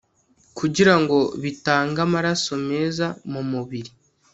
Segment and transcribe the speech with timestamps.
[0.57, 3.91] kugira ngo bitange amaraso meza mu mubiri